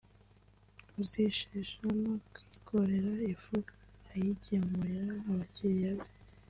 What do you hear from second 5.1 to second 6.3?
abakiriya be